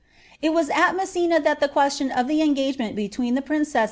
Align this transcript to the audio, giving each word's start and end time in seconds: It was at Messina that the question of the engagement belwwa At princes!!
It 0.41 0.51
was 0.51 0.71
at 0.71 0.93
Messina 0.95 1.39
that 1.41 1.59
the 1.59 1.67
question 1.67 2.09
of 2.09 2.27
the 2.27 2.41
engagement 2.41 2.95
belwwa 2.95 3.37
At 3.37 3.45
princes!! 3.45 3.75